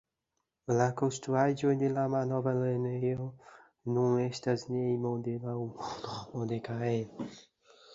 [0.77, 3.29] La konstruaĵoj de la malnova lernejo
[3.99, 7.37] nun estas hejmo de la urbodomo de Caen.